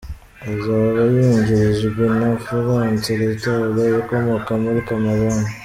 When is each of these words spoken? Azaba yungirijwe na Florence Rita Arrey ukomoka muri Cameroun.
Azaba 0.51 1.01
yungirijwe 1.15 2.03
na 2.19 2.29
Florence 2.43 3.09
Rita 3.19 3.53
Arrey 3.67 3.91
ukomoka 4.01 4.51
muri 4.61 4.79
Cameroun. 4.87 5.43